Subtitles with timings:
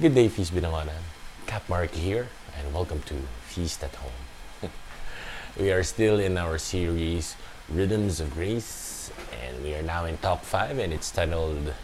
[0.00, 1.04] Good day, Feast Binangonan.
[1.44, 4.72] Cap Mark here, and welcome to Feast at Home.
[5.60, 7.36] we are still in our series,
[7.68, 9.12] Rhythms of Grace,
[9.44, 11.74] and we are now in top five, and it's titled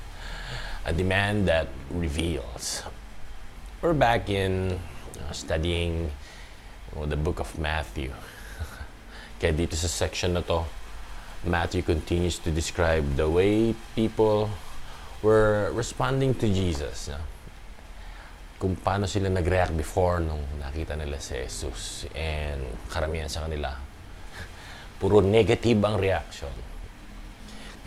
[0.86, 2.82] A Demand That Reveals.
[3.82, 4.80] We're back in
[5.20, 6.10] uh, studying
[6.96, 8.10] uh, the book of Matthew.
[9.38, 10.64] Kaya dito sa section na to,
[11.44, 14.48] Matthew continues to describe the way people
[15.20, 17.12] were responding to Jesus.
[18.58, 22.10] Kung paano sila nag-react before nung nakita nila si Jesus.
[22.14, 23.78] And karamihan sa kanila,
[25.00, 26.50] puro negative ang reaction.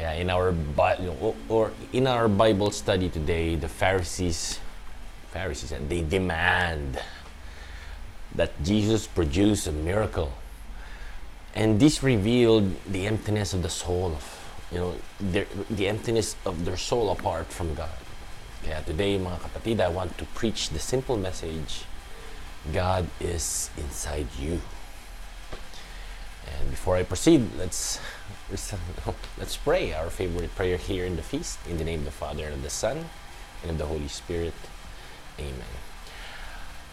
[0.02, 0.56] Kaya in our
[1.46, 4.58] or in our Bible study today, the Pharisees
[5.30, 7.00] Pharisees and they demand
[8.36, 10.34] that Jesus produce a miracle.
[11.54, 14.26] And this revealed the emptiness of the soul of
[14.72, 18.01] you know their, the emptiness of their soul apart from God.
[18.62, 21.90] Kaya today mga kapatid, I want to preach the simple message
[22.70, 24.62] God is inside you.
[26.46, 27.98] And before I proceed, let's
[29.42, 32.46] let's pray our favorite prayer here in the feast in the name of the Father
[32.46, 33.10] and of the Son
[33.66, 34.54] and of the Holy Spirit.
[35.42, 35.74] Amen.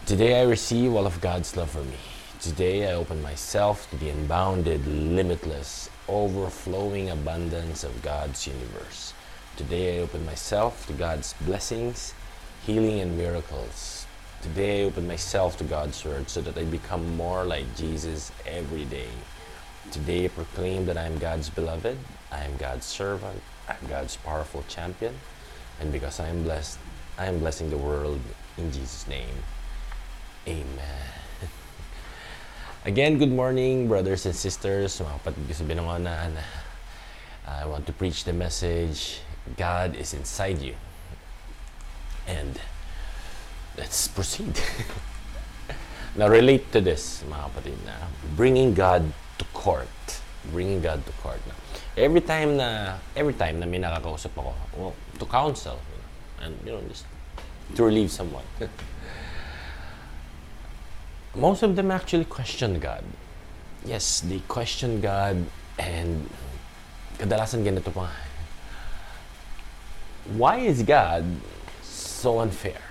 [0.09, 2.01] Today I receive all of God's love for me.
[2.41, 9.13] Today I open myself to the unbounded, limitless, overflowing abundance of God's universe.
[9.59, 12.13] Today I open myself to God's blessings,
[12.65, 14.07] healing, and miracles.
[14.41, 18.85] Today I open myself to God's word so that I become more like Jesus every
[18.85, 19.11] day.
[19.91, 21.97] Today I proclaim that I am God's beloved,
[22.31, 25.19] I am God's servant, I am God's powerful champion,
[25.81, 26.79] and because I am blessed,
[27.17, 28.21] I am blessing the world
[28.57, 29.43] in Jesus' name.
[30.47, 31.03] Amen.
[32.85, 36.31] Again, good morning, brothers and sisters, sa binangonan.
[36.39, 36.63] Ah,
[37.43, 39.19] ah, I want to preach the message,
[39.57, 40.75] God is inside you.
[42.27, 42.59] And
[43.77, 44.59] let's proceed.
[46.15, 47.93] now, relate to this, mga kapatid, na
[48.35, 49.03] bringing God
[49.37, 49.89] to court.
[50.51, 51.41] Bringing God to court.
[51.47, 51.53] Na,
[51.97, 56.53] every time na, every time na may nakakausap ako, well, to counsel, you know, and,
[56.65, 57.05] you know, just
[57.75, 58.45] to relieve someone.
[61.35, 63.03] Most of them actually question God.
[63.85, 65.45] Yes, they question God
[65.77, 66.29] and
[67.17, 68.09] kadalasan ganito pa.
[70.37, 71.25] Why is God
[71.81, 72.81] so unfair?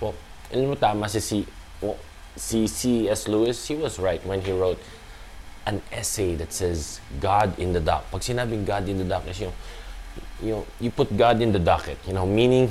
[0.00, 0.14] Well,
[0.52, 1.38] alam mo tama si si
[1.80, 1.96] well,
[2.36, 3.28] si C.S.
[3.28, 4.80] Lewis, he was right when he wrote
[5.64, 8.10] an essay that says God in the dock.
[8.10, 9.52] Pag sinabing God in the dock is yung
[10.42, 12.68] you you put God in the docket, you know, meaning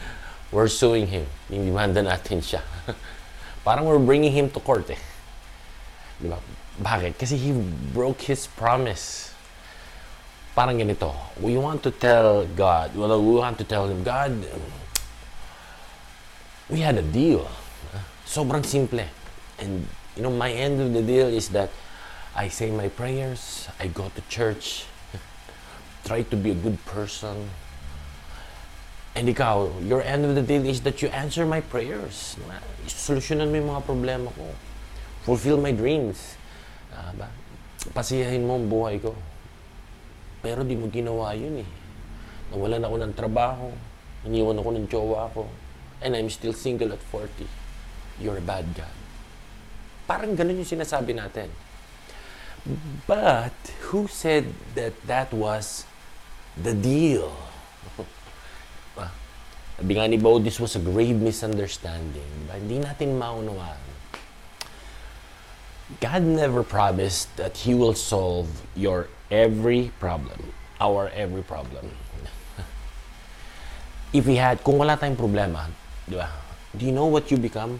[0.54, 1.26] we're suing him.
[1.50, 2.62] Dinimanda natin siya.
[3.66, 5.02] Parang we're bringing him to court eh.
[6.18, 6.38] Di ba?
[6.78, 7.18] Bakit?
[7.18, 7.50] Kasi he
[7.92, 9.27] broke his promise.
[10.58, 11.14] Parang ganito.
[11.38, 14.34] We want to tell God, well, we want to tell him, God,
[16.66, 17.46] we had a deal.
[18.26, 19.06] Sobrang simple.
[19.62, 19.86] And,
[20.18, 21.70] you know, my end of the deal is that
[22.34, 24.90] I say my prayers, I go to church,
[26.04, 27.54] try to be a good person.
[29.14, 32.34] And ikaw, your end of the deal is that you answer my prayers.
[32.90, 34.50] Solusyonan mo yung mga problema ko.
[35.22, 36.34] Fulfill my dreams.
[36.90, 37.30] Ah, ba?
[37.94, 39.14] Pasiyahin mo ang buhay ko.
[40.40, 41.68] Pero di mo ginawa yun eh.
[42.54, 43.68] Nawalan ako ng trabaho.
[44.24, 45.44] Iniwan ako ng jowa ko.
[45.98, 47.46] And I'm still single at 40.
[48.22, 48.96] You're a bad God.
[50.06, 51.50] Parang ganun yung sinasabi natin.
[53.06, 53.54] But
[53.90, 55.86] who said that that was
[56.58, 57.32] the deal?
[58.98, 59.12] Ah,
[59.78, 62.26] Sabi nga ni Bo, this was a grave misunderstanding.
[62.42, 62.58] Diba?
[62.58, 63.86] Hindi natin maunawaan.
[66.02, 70.52] God never promised that He will solve your every problem.
[70.80, 71.90] Our every problem.
[74.08, 75.68] If He had, kung wala tayong problema,
[76.08, 76.32] di ba?
[76.72, 77.76] Do you know what you become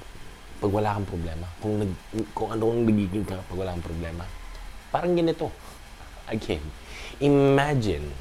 [0.61, 1.47] pag wala kang problema?
[1.63, 1.93] Kung, nag,
[2.37, 4.25] kung anong nagiging ka pag wala kang problema?
[4.93, 5.49] Parang ganito.
[6.29, 6.61] Again,
[7.25, 8.13] imagine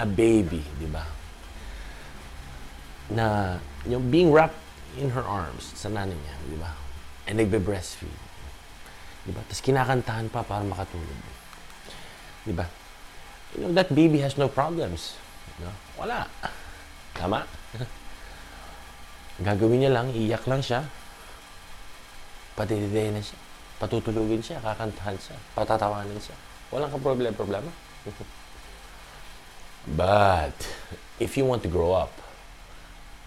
[0.00, 1.04] a baby, di ba?
[3.12, 4.56] Na, yung being wrapped
[4.96, 6.72] in her arms sa nanay niya, di ba?
[7.28, 8.16] And nagbe-breastfeed.
[9.28, 9.44] Di ba?
[9.44, 11.39] Tapos kinakantahan pa para makatulog.
[12.44, 12.66] Di ba?
[13.56, 15.16] You know, that baby has no problems.
[15.60, 15.70] No?
[15.98, 16.24] Wala.
[17.12, 17.44] Tama?
[19.46, 20.84] Gagawin niya lang, iiyak lang siya.
[22.56, 23.38] Patididayin na siya.
[23.80, 26.36] Patutulugin siya, kakantahan siya, patatawanan siya.
[26.68, 27.72] Walang ka problem problema.
[29.96, 30.52] But
[31.16, 32.12] if you want to grow up,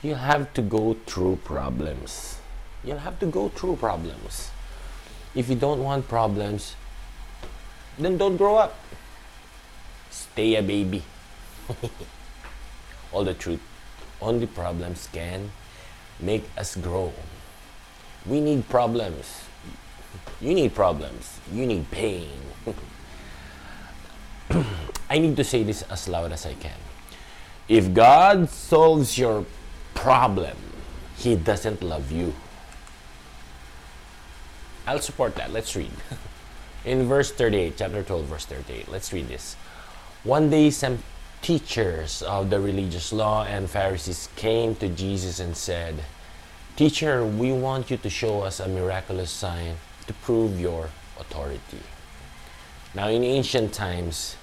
[0.06, 2.38] you have to go through problems.
[2.84, 4.54] You'll have to go through problems.
[5.34, 6.76] If you don't want problems,
[7.98, 8.78] then don't grow up.
[10.34, 11.04] Stay a baby.
[13.14, 13.62] all the truth.
[14.20, 15.52] only problems can
[16.20, 17.14] make us grow.
[18.26, 19.44] We need problems.
[20.42, 21.40] You need problems.
[21.52, 22.30] You need pain.
[25.10, 26.80] I need to say this as loud as I can.
[27.68, 29.46] If God solves your
[29.94, 30.58] problem,
[31.18, 32.34] He doesn't love you.
[34.88, 35.54] I'll support that.
[35.54, 35.92] Let's read.
[36.86, 39.56] In verse 38, chapter 12, verse 38, let's read this.
[40.24, 41.00] One day, some
[41.42, 45.96] teachers of the religious law and Pharisees came to Jesus and said,
[46.78, 49.76] Teacher, we want you to show us a miraculous sign
[50.08, 50.90] to prove your
[51.20, 51.84] authority.
[52.96, 54.38] Now, in ancient times,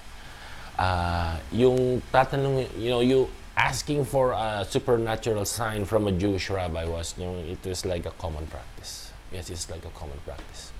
[0.79, 6.85] uh, yung tatanong, you know, you asking for a supernatural sign from a Jewish rabbi
[6.85, 9.13] was, you know, it was like a common practice.
[9.33, 10.73] Yes, it's like a common practice.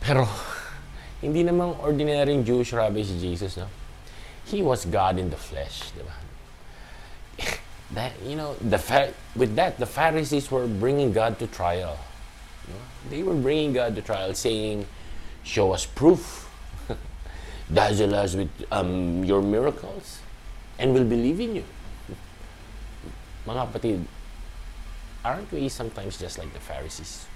[0.00, 0.28] Pero,
[1.20, 3.66] hindi namang ordinaryong Jewish rabbi si Jesus, no?
[4.46, 6.14] He was God in the flesh, di ba?
[7.98, 8.78] that, you know, the
[9.36, 11.98] with that, the Pharisees were bringing God to trial.
[12.68, 12.84] Know?
[13.10, 14.86] They were bringing God to trial, saying,
[15.42, 16.48] show us proof.
[17.72, 20.20] Dazzle us with um, your miracles,
[20.78, 21.64] and we'll believe in you.
[23.46, 24.04] Mga kapatid,
[25.24, 27.26] aren't we sometimes just like the Pharisees?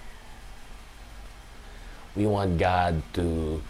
[2.17, 3.63] We want God to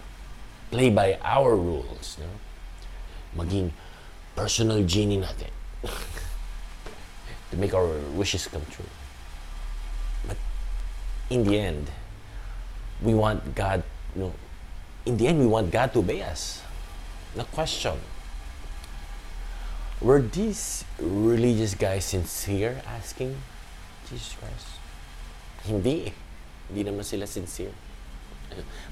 [0.71, 2.19] play by our rules.
[2.19, 3.45] No?
[3.45, 3.71] Maging
[4.35, 5.51] personal genie natin.
[7.53, 8.89] to make our wishes come true.
[10.27, 10.37] But
[11.29, 11.91] in the end,
[13.03, 13.85] we want God,
[14.17, 14.33] you know,
[15.05, 16.63] in the end, we want God to obey us.
[17.37, 18.01] The question,
[20.01, 23.37] were these religious guys sincere asking
[24.09, 24.81] Jesus Christ?
[25.65, 26.13] Hindi.
[26.69, 27.77] Hindi naman sila sincere.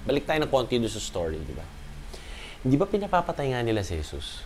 [0.06, 1.66] Balik tayo ng konti doon sa story, di ba?
[2.60, 4.44] Di ba pinapapatay nga nila si Jesus?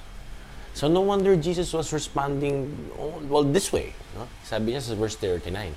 [0.75, 3.95] So no wonder Jesus was responding, oh, well, this way.
[4.19, 4.27] No?
[4.43, 5.75] Sabi niya sa verse 39,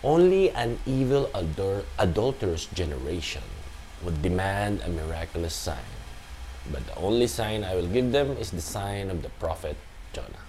[0.00, 3.44] Only an evil, adul- adulterous generation
[4.04, 5.90] would demand a miraculous sign.
[6.70, 9.76] But the only sign I will give them is the sign of the prophet
[10.12, 10.44] Jonah.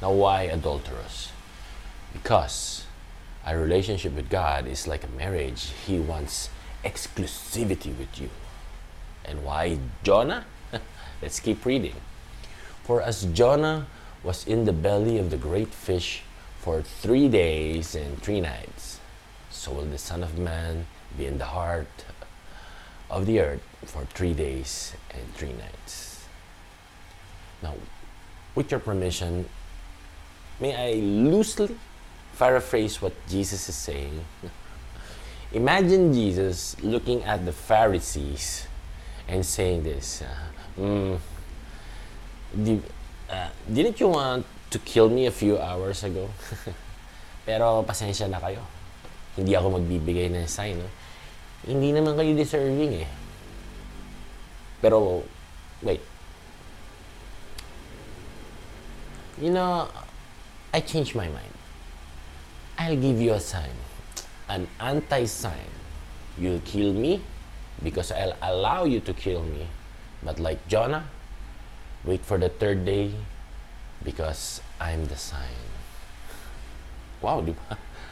[0.00, 1.32] Now, why adulterous?
[2.12, 2.84] Because
[3.46, 5.72] a relationship with God is like a marriage.
[5.86, 6.50] He wants
[6.84, 8.30] exclusivity with you.
[9.24, 10.44] And why Jonah?
[11.22, 11.94] Let's keep reading.
[12.84, 13.86] For as Jonah
[14.22, 16.22] was in the belly of the great fish
[16.60, 19.00] for three days and three nights,
[19.50, 20.86] so will the Son of Man
[21.16, 22.04] be in the heart
[23.10, 26.24] of the earth for three days and three nights.
[27.62, 27.74] Now,
[28.54, 29.48] with your permission,
[30.60, 31.76] may I loosely
[32.38, 34.24] paraphrase what Jesus is saying?
[35.56, 38.68] Imagine Jesus looking at the Pharisees
[39.24, 40.28] and saying this uh,
[40.76, 41.16] mm,
[42.52, 42.76] di,
[43.32, 46.28] uh, Didn't you want to kill me a few hours ago?
[47.48, 48.60] Pero pasensya na kayo.
[49.32, 50.76] Hindi ako magbibigay ng sign.
[50.76, 50.92] No?
[51.64, 53.08] Hindi naman kayo deserving eh.
[54.84, 55.24] Pero,
[55.80, 56.04] wait.
[59.40, 59.88] You know,
[60.76, 61.56] I changed my mind.
[62.76, 63.85] I'll give you a sign
[64.48, 65.70] an anti sign.
[66.38, 67.22] You'll kill me
[67.82, 69.66] because I'll allow you to kill me.
[70.22, 71.04] But like Jonah,
[72.04, 73.12] wait for the third day
[74.04, 75.60] because I'm the sign.
[77.20, 77.44] Wow,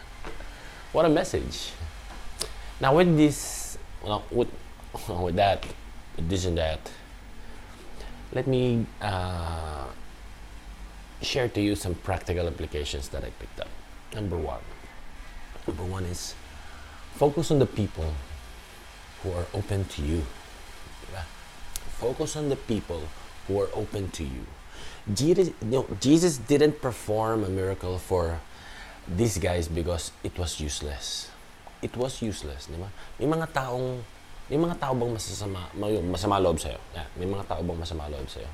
[0.93, 1.73] what a message.
[2.81, 4.49] Now with this, well, with,
[5.09, 5.65] with that,
[6.17, 6.91] with this and that,
[8.33, 9.87] let me uh,
[11.23, 13.69] share to you some practical applications that I picked up.
[14.15, 14.61] Number one,
[15.67, 16.35] Number one is
[17.17, 18.13] focus on the people
[19.23, 20.23] who are open to you.
[21.97, 23.09] Focus on the people
[23.47, 24.45] who are open to you.
[25.15, 28.41] Jesus, didn't perform a miracle for
[29.09, 31.31] these guys because it was useless.
[31.81, 32.89] It was useless, di ba?
[33.21, 34.01] May mga taong
[34.49, 35.73] may mga tao bang masama,
[36.05, 36.77] masama loob sa'yo?
[36.93, 38.49] Yeah, may mga tao bang masama loob sa'yo?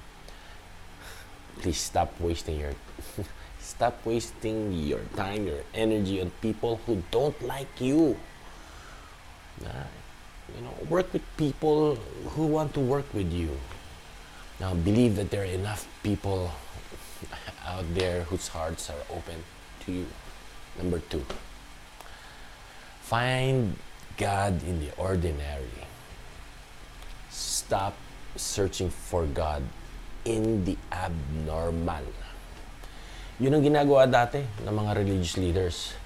[1.58, 2.74] Please stop wasting your
[3.70, 8.18] Stop wasting your time, your energy on people who don't like you.
[9.62, 9.86] Uh,
[10.50, 11.94] you know, work with people
[12.34, 13.54] who want to work with you.
[14.58, 16.50] Now, believe that there are enough people
[17.64, 19.38] out there whose hearts are open
[19.86, 20.06] to you.
[20.76, 21.24] Number two,
[23.02, 23.76] find
[24.18, 25.86] God in the ordinary.
[27.30, 27.94] Stop
[28.34, 29.62] searching for God
[30.24, 32.02] in the abnormal.
[33.40, 35.96] Yun ang ginagawa dati ng mga religious leaders.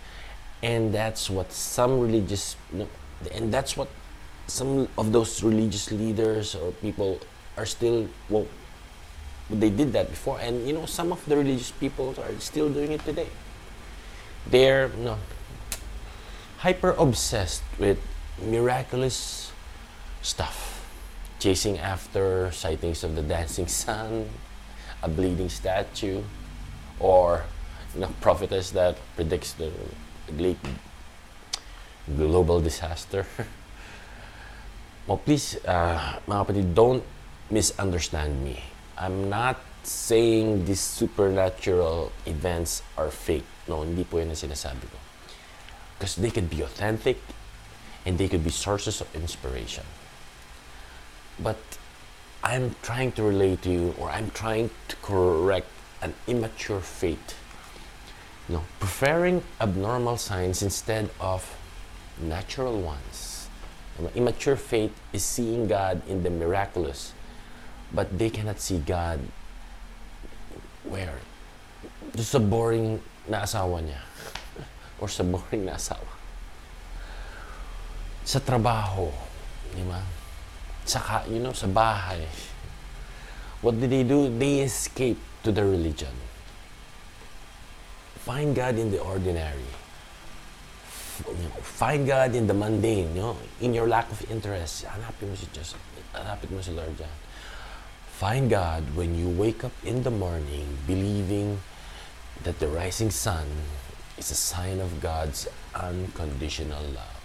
[0.63, 2.55] And that's what some religious,
[3.35, 3.91] and that's what
[4.47, 7.19] some of those religious leaders or people
[7.59, 8.47] are still, well,
[9.51, 12.93] they did that before, and you know some of the religious people are still doing
[12.93, 13.29] it today.
[14.47, 15.19] They're know,
[16.59, 17.99] hyper obsessed with
[18.41, 19.53] miraculous
[20.23, 20.87] stuff,
[21.39, 24.31] chasing after sightings of the dancing sun,
[25.03, 26.23] a bleeding statue,
[27.01, 27.45] or
[27.95, 29.71] you know, prophetess that predicts the
[32.17, 33.27] global disaster.
[35.07, 36.19] well, please, uh,
[36.75, 37.05] don't
[37.51, 38.63] misunderstand me.
[38.97, 43.45] I'm not saying these supernatural events are fake.
[43.69, 44.99] No, hindi po yun ang sinasabi ko.
[45.99, 47.19] Because they could be authentic
[48.05, 49.85] and they could be sources of inspiration.
[51.41, 51.59] But
[52.43, 55.69] I'm trying to relate to you or I'm trying to correct
[56.05, 57.41] an immature faith.
[58.47, 61.49] You know, preferring abnormal signs instead of
[62.21, 63.49] natural ones.
[64.15, 67.15] Immature faith is seeing God in the miraculous,
[67.89, 69.21] but they cannot see God
[70.85, 71.17] where?
[72.13, 74.03] Just sa boring na asawa niya.
[75.01, 76.13] or sa boring na asawa.
[78.29, 79.09] Sa trabaho,
[79.73, 80.05] di ba?
[80.85, 82.29] Sa, you know, sa bahay.
[83.65, 84.29] What did they do?
[84.29, 86.13] They escape to the religion.
[88.25, 89.69] Find God in the ordinary.
[91.63, 94.89] Find God in the mundane, know, in your lack of interest.
[94.89, 95.77] Hanapin mo si Diyos.
[96.17, 97.13] Hanapin mo si Lord dyan.
[98.17, 101.61] Find God when you wake up in the morning believing
[102.43, 103.47] that the rising sun
[104.17, 105.47] is a sign of God's
[105.77, 107.21] unconditional love.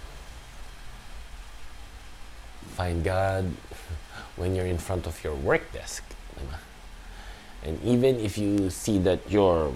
[2.75, 3.55] Find God
[4.35, 6.03] when you're in front of your work desk.
[6.35, 6.68] diba?
[7.63, 9.73] And even if you see that your,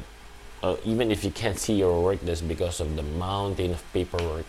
[0.61, 4.45] uh, even if you can't see your work desk because of the mountain of paperwork,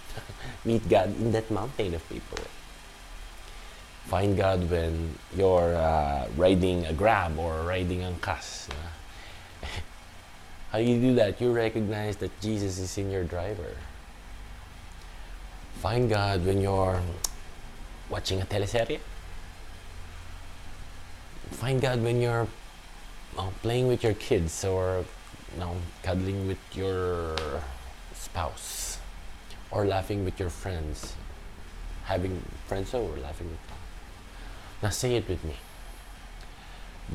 [0.64, 2.50] meet God in that mountain of paperwork.
[4.06, 8.68] Find God when you're uh, riding a grab or riding a cas.
[8.68, 8.88] diba?
[10.72, 11.40] How you do that?
[11.40, 13.76] You recognize that Jesus is in your driver.
[15.84, 17.00] Find God when you're
[18.08, 18.98] watching a teleserye.
[21.52, 22.48] Find God when you're
[23.38, 25.04] uh, playing with your kids or
[25.54, 27.36] you know, cuddling with your
[28.14, 28.98] spouse
[29.70, 31.14] or laughing with your friends.
[32.04, 33.76] Having friends over, laughing with them.
[34.82, 35.56] Now say it with me.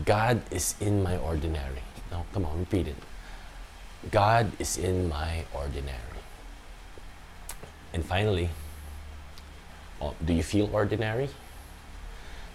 [0.05, 1.81] God is in my ordinary.
[2.11, 2.95] Now, come on, repeat it.
[4.11, 6.21] God is in my ordinary.
[7.93, 8.49] And finally,
[10.01, 11.29] oh, do you feel ordinary?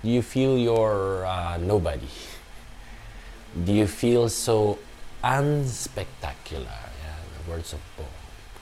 [0.02, 2.08] Do you feel you're uh, nobody?
[3.52, 4.78] Do you feel so
[5.22, 6.64] unspectacular?
[6.64, 8.06] Yeah, the words of Paul.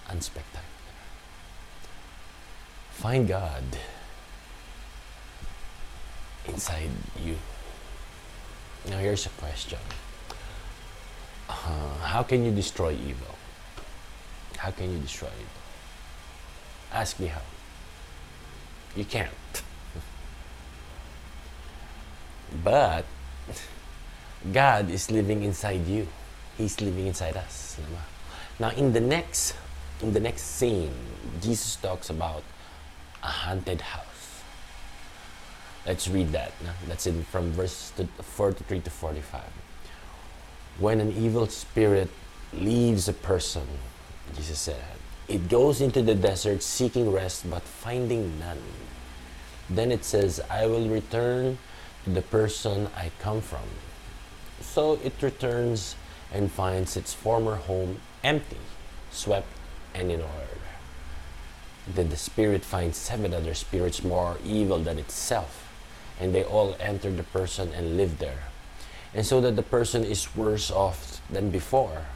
[0.09, 0.67] Unspectacular.
[2.91, 3.63] Find God
[6.47, 6.91] inside
[7.25, 7.37] you.
[8.89, 9.79] Now, here's a question
[11.49, 13.37] uh, How can you destroy evil?
[14.57, 15.63] How can you destroy evil?
[16.93, 17.43] Ask me how.
[18.97, 19.31] You can't.
[22.65, 23.05] But
[24.53, 26.09] God is living inside you.
[26.57, 27.79] He's living inside us.
[28.59, 29.55] Now in the next
[30.03, 30.93] in the next scene,
[31.43, 32.43] Jesus talks about
[33.23, 34.43] a haunted house.
[35.87, 36.53] Let's read that.
[36.89, 39.43] That's in from verse to- 43 to 45.
[40.79, 42.09] When an evil spirit
[42.53, 43.67] leaves a person,
[44.35, 44.83] Jesus said,
[45.29, 48.63] it goes into the desert seeking rest but finding none.
[49.69, 51.59] Then it says, I will return
[52.05, 53.69] to the person I come from.
[54.61, 55.97] So it returns
[56.33, 58.61] and finds its former home empty,
[59.11, 59.49] swept,
[59.95, 60.61] and in order.
[61.89, 65.67] Then the spirit finds seven other spirits more evil than itself,
[66.21, 68.47] and they all enter the person and live there.
[69.15, 72.07] And so that the person is worse off than before.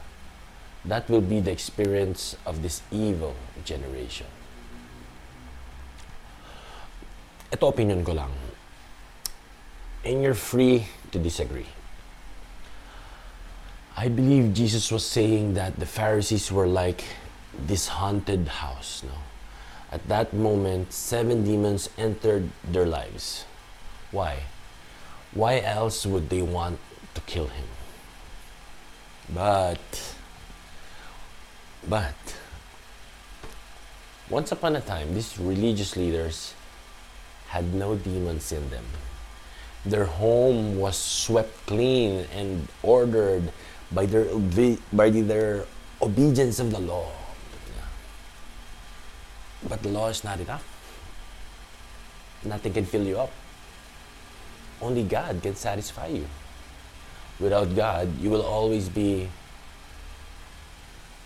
[0.85, 3.35] That will be the experience of this evil
[3.65, 4.27] generation.
[7.51, 8.31] Ito opinion ko lang.
[10.05, 11.74] And you're free to disagree.
[13.97, 17.05] I believe Jesus was saying that the Pharisees were like
[17.57, 19.03] this haunted house.
[19.03, 19.15] No?
[19.89, 23.45] At that moment, seven demons entered their lives.
[24.11, 24.43] Why?
[25.33, 26.79] Why else would they want
[27.13, 27.67] to kill him?
[29.33, 30.13] But,
[31.87, 32.15] but,
[34.29, 36.53] once upon a time, these religious leaders
[37.47, 38.85] had no demons in them.
[39.85, 43.51] Their home was swept clean and ordered
[43.91, 44.25] by their
[44.93, 45.65] by their
[46.01, 47.11] obedience of the law.
[49.67, 50.63] But the law is not enough.
[52.43, 53.31] Nothing can fill you up.
[54.81, 56.27] Only God can satisfy you.
[57.39, 59.27] without God, you will always be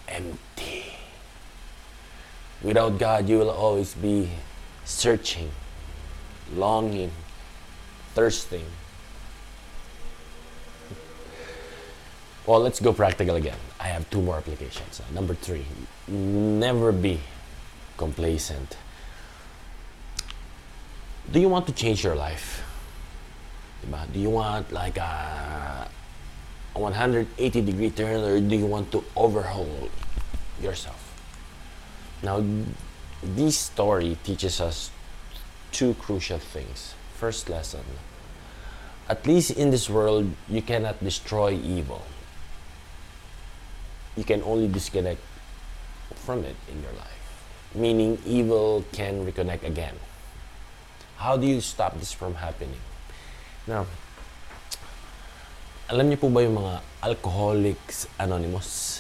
[0.08, 0.86] empty.
[2.64, 4.30] Without God, you will always be
[4.86, 5.52] searching,
[6.56, 7.12] longing,
[8.16, 8.66] thirsting.
[12.50, 13.60] Well, let's go practical again.
[13.80, 15.00] I have two more applications.
[15.00, 15.68] Uh, number three,
[16.08, 17.20] never be
[17.96, 18.76] complacent.
[21.32, 22.64] Do you want to change your life?
[24.12, 25.86] Do you want like uh,
[26.76, 29.88] a 180 degree turn or do you want to overhaul
[30.60, 31.14] yourself?
[32.24, 32.44] Now,
[33.22, 34.90] this story teaches us
[35.72, 36.96] two crucial things.
[37.14, 37.86] First lesson
[39.08, 42.04] at least in this world, you cannot destroy evil.
[44.20, 45.24] You can only disconnect
[46.28, 47.24] from it in your life.
[47.72, 49.96] Meaning, evil can reconnect again.
[51.16, 52.84] How do you stop this from happening?
[53.64, 53.88] Now,
[55.88, 59.00] alam niyo po ba yung mga Alcoholics Anonymous?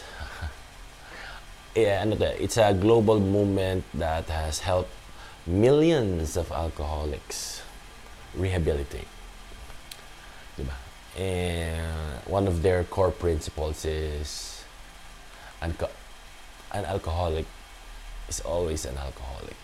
[1.75, 4.95] yeah, ano to, it's a global movement that has helped
[5.43, 7.59] millions of alcoholics
[8.31, 9.11] rehabilitate.
[10.55, 10.79] Diba?
[11.19, 14.58] And one of their core principles is
[15.61, 15.75] an,
[16.85, 17.45] alcoholic
[18.27, 19.57] is always an alcoholic.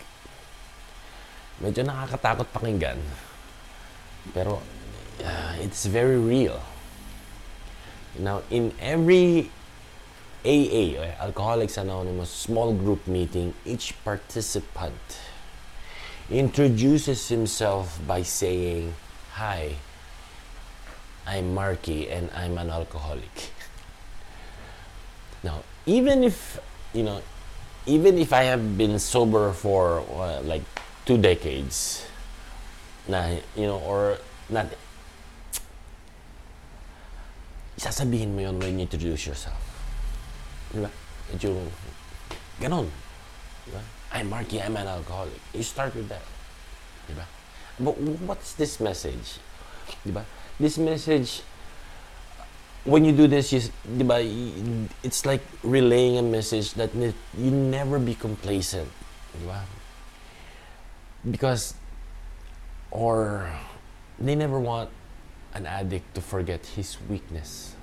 [1.62, 3.00] Medyo nakakatakot pakinggan.
[4.34, 4.60] Pero
[5.24, 6.60] uh, it's very real.
[8.20, 9.52] Now, in every
[10.46, 15.20] AA, eh, Alcoholics Anonymous small group meeting, each participant
[16.30, 18.94] introduces himself by saying,
[19.34, 19.76] Hi,
[21.28, 23.52] I'm Marky and I'm an alcoholic.
[25.44, 26.60] now, even if,
[26.94, 27.22] you know,
[27.86, 30.64] even if I have been sober for uh, like
[31.06, 32.06] two decades,
[33.08, 34.18] na, you know, or
[34.50, 34.68] not
[37.78, 39.60] sasabihin mo yun when you introduce yourself.
[40.74, 40.90] Di ba?
[41.30, 41.54] Medyo,
[42.60, 42.90] ganon.
[44.12, 45.42] I'm Marky, I'm an alcoholic.
[45.54, 46.24] You start with that.
[47.08, 47.28] Di ba?
[47.78, 49.38] But what's this message?
[50.02, 50.26] Di ba?
[50.58, 51.44] This message,
[52.86, 53.62] when you do this, you,
[55.04, 58.90] it's like relaying a message that you never be complacent.
[61.30, 61.74] Because,
[62.92, 63.50] or
[64.20, 64.92] they never want
[65.54, 67.76] an addict to forget his weakness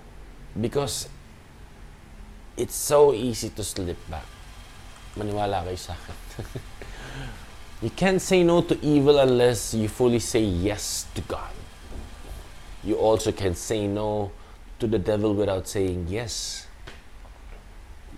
[0.61, 1.09] because
[2.57, 4.27] it's so easy to slip back.
[5.17, 6.17] Maniwala kayo sa akin.
[7.85, 11.53] you can't say no to evil unless you fully say yes to God.
[12.85, 14.31] You also can say no
[14.83, 16.67] to the devil without saying yes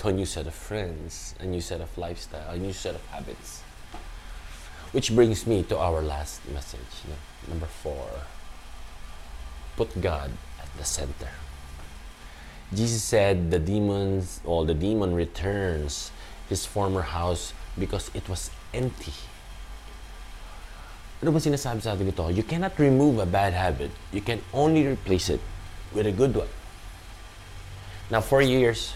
[0.01, 3.05] to a new set of friends, a new set of lifestyle, a new set of
[3.13, 3.61] habits.
[4.97, 7.05] Which brings me to our last message,
[7.53, 8.09] number four
[9.77, 11.29] put God at the center.
[12.73, 16.13] Jesus said the demons, all the demon returns
[16.49, 19.13] his former house because it was empty.
[21.21, 22.25] Ano ba sinasabi sa atin ito?
[22.33, 23.93] You cannot remove a bad habit.
[24.17, 25.45] You can only replace it
[25.95, 26.49] with a good one.
[28.11, 28.93] Now, for years,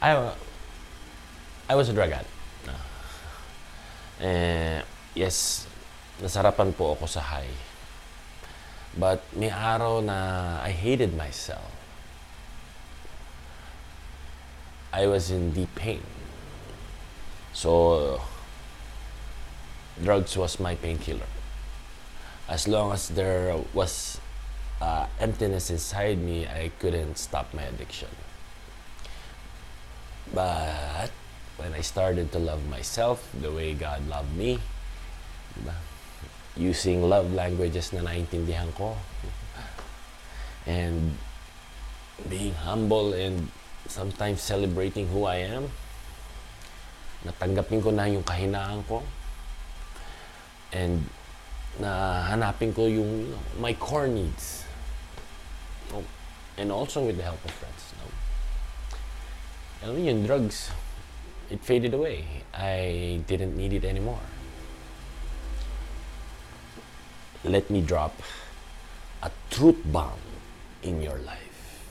[0.00, 0.32] I,
[1.68, 2.30] I was a drug addict.
[4.20, 4.80] Uh,
[5.14, 5.66] yes,
[6.22, 7.50] nasarapan po ako sa high.
[8.94, 11.66] But may araw na I hated myself.
[14.94, 16.06] I was in deep pain.
[17.50, 18.22] So,
[19.98, 21.26] drugs was my painkiller.
[22.48, 24.20] As long as there was
[24.80, 28.12] uh, emptiness inside me, I couldn't stop my addiction.
[30.32, 31.10] But
[31.56, 34.58] when I started to love myself the way God loved me,
[35.56, 35.74] diba?
[36.56, 38.94] using love languages na naintindihan ko.
[40.66, 41.18] And
[42.30, 43.50] being humble and
[43.90, 45.68] sometimes celebrating who I am.
[47.26, 49.02] Natanggapin ko na yung kahinaan ko.
[50.70, 51.04] And
[51.80, 54.64] nahanapin ko yung you know, my core needs.
[55.92, 56.04] Oh,
[56.56, 57.94] and also with the help of friends.
[57.98, 58.06] No?
[59.84, 60.70] Alam mo yung drugs,
[61.50, 62.24] it faded away.
[62.54, 64.22] I didn't need it anymore.
[67.44, 68.22] let me drop
[69.22, 70.18] a truth bomb
[70.82, 71.84] in your life.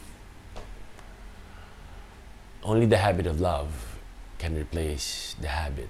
[2.64, 4.00] Only the habit of love
[4.40, 5.90] can replace the habit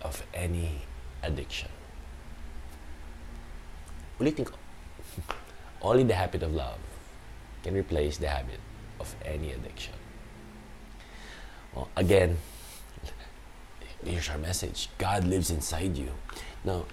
[0.00, 0.82] of any
[1.22, 1.68] addiction.
[4.22, 4.54] Ulitin ko.
[5.82, 6.78] Only the habit of love
[7.64, 8.60] can replace the habit
[9.00, 9.94] of any addiction.
[11.74, 12.38] Well, again,
[14.04, 16.10] here's our message God lives inside you.
[16.64, 16.86] Now,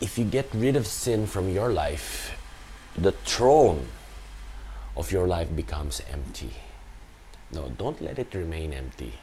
[0.00, 2.38] if you get rid of sin from your life,
[2.96, 3.88] the throne
[4.96, 6.54] of your life becomes empty.
[7.50, 9.18] No, don't let it remain empty.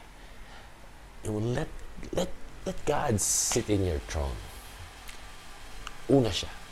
[1.24, 1.68] You will let
[2.12, 2.28] let
[2.66, 4.36] let God sit in your throne.
[6.10, 6.63] Una siya.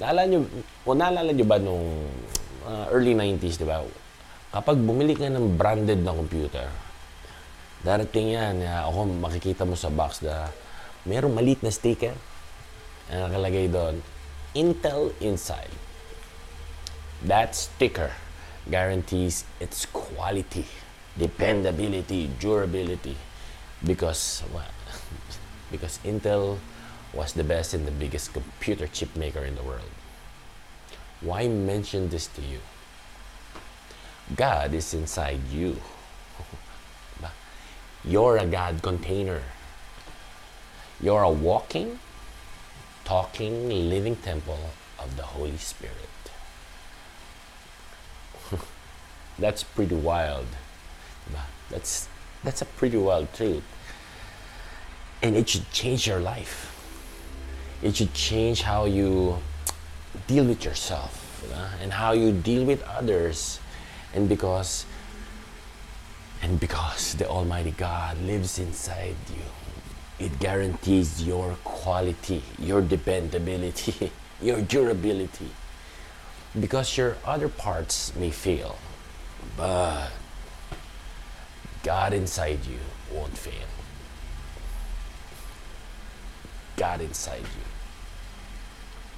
[0.00, 0.40] Naalala nyo,
[0.88, 2.08] o naalala nyo ba nung
[2.64, 3.84] uh, early 90s, di ba?
[4.48, 6.72] Kapag bumili ka ng branded na computer,
[7.84, 10.48] darating yan, uh, ako makikita mo sa box na
[11.04, 12.16] merong maliit na sticker
[13.12, 14.00] na nakalagay doon,
[14.56, 15.76] Intel Inside.
[17.20, 18.16] That sticker
[18.72, 20.64] guarantees its quality,
[21.12, 23.20] dependability, durability,
[23.84, 24.72] because well,
[25.72, 26.56] because Intel
[27.12, 29.90] was the best and the biggest computer chip maker in the world.
[31.20, 32.60] Why mention this to you?
[34.36, 35.76] God is inside you.
[38.04, 39.42] You're a God container.
[41.00, 41.98] You're a walking,
[43.04, 45.96] talking, living temple of the Holy Spirit.
[49.38, 50.46] that's pretty wild.
[51.70, 52.08] That's
[52.42, 53.64] that's a pretty wild truth.
[55.22, 56.69] And it should change your life.
[57.82, 59.38] It should change how you
[60.26, 61.16] deal with yourself
[61.80, 63.58] and how you deal with others.
[64.14, 64.84] And because
[66.42, 74.10] and because the Almighty God lives inside you, it guarantees your quality, your dependability,
[74.42, 75.50] your durability.
[76.58, 78.76] Because your other parts may fail,
[79.56, 80.08] but
[81.82, 82.80] God inside you
[83.14, 83.68] won't fail.
[86.76, 87.69] God inside you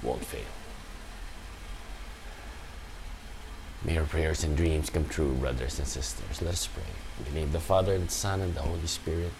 [0.03, 0.41] won't fail.
[3.85, 6.41] May your prayers and dreams come true, brothers and sisters.
[6.41, 6.83] Let us pray.
[7.19, 9.31] In the name of the Father, and the Son, and the Holy Spirit.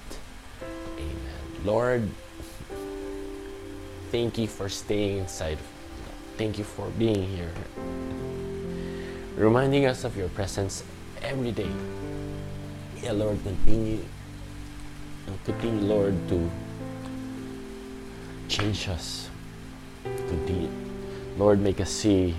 [0.97, 1.63] Amen.
[1.63, 2.09] Lord,
[4.11, 5.57] thank you for staying inside.
[6.37, 7.53] Thank you for being here.
[9.35, 10.83] Reminding us of your presence
[11.21, 11.71] every day.
[13.01, 14.03] Yeah, Lord, continue.
[15.45, 16.51] Continue, Lord, to
[18.49, 19.29] change us.
[20.03, 20.69] Continue.
[21.37, 22.35] Lord, make us see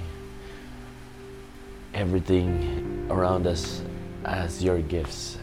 [1.92, 3.82] everything around us
[4.24, 5.38] as your gifts,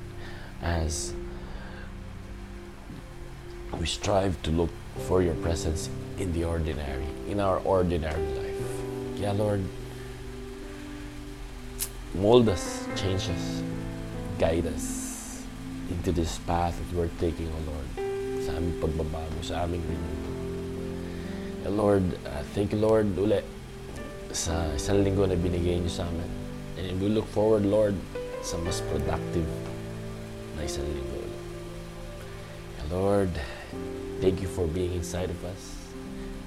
[0.62, 1.14] as
[3.80, 4.70] we strive to look
[5.08, 8.72] for your presence in the ordinary, in our ordinary life.
[9.16, 9.64] Yeah, Lord,
[12.14, 13.64] mold us, change us,
[14.38, 15.44] guide us
[15.90, 17.90] into this path that we're taking, O Lord,
[18.44, 20.21] sa aming pagbabago, sa aming renewal.
[21.69, 23.43] Lord, uh, thank you, Lord, uli
[24.34, 26.32] sa isang linggo na binigay niyo sa amin.
[26.82, 27.93] And we look forward, Lord,
[28.41, 29.45] sa mas productive
[30.58, 31.21] na isang linggo.
[32.91, 33.32] Lord,
[34.19, 35.80] thank you for being inside of us.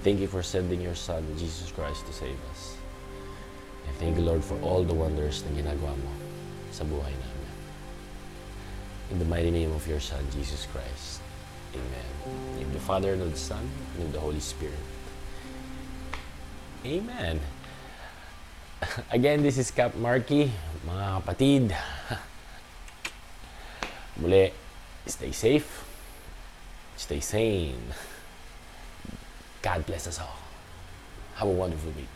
[0.04, 2.76] Thank you for sending your Son, Jesus Christ, to save us.
[3.88, 6.12] And thank you, Lord, for all the wonders na ginagawa mo
[6.68, 7.52] sa buhay namin.
[9.08, 11.24] In the mighty name of your Son, Jesus Christ.
[11.72, 12.08] Amen.
[12.60, 13.64] In the Father, and of the Son,
[13.96, 14.93] and of the Holy Spirit.
[16.84, 17.40] Amen.
[19.10, 20.52] Again, this is Cap Marky,
[20.84, 21.72] mga kapatid.
[24.20, 24.52] Muli,
[25.08, 25.64] stay safe,
[27.00, 27.88] stay sane.
[29.64, 30.36] God bless us all.
[31.40, 32.13] Have a wonderful week.